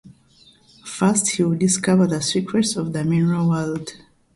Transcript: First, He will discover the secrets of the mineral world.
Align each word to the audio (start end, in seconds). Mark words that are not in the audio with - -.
First, 0.83 1.29
He 1.35 1.43
will 1.43 1.53
discover 1.55 2.07
the 2.07 2.23
secrets 2.23 2.75
of 2.75 2.91
the 2.91 3.03
mineral 3.03 3.49
world. 3.49 3.97